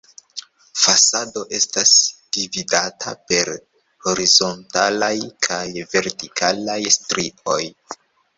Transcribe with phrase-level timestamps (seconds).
[0.83, 1.91] Fasado estas
[2.37, 3.51] dividata per
[4.07, 5.11] horizontalaj
[5.49, 7.61] kaj vertikalaj strioj.